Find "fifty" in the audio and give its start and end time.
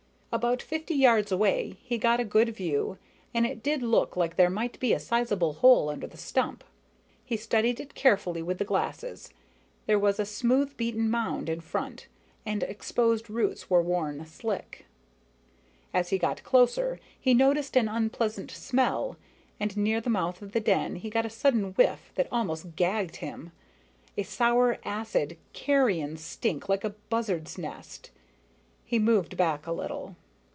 0.61-0.93